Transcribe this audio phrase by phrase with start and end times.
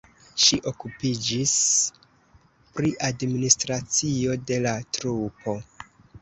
[0.43, 1.53] Ŝi okupiĝis
[2.79, 5.57] pri administracio de la trupo.